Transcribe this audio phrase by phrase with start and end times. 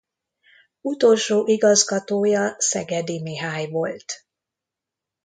[0.81, 4.13] Utolsó igazgatója Szegedi Mihály volt.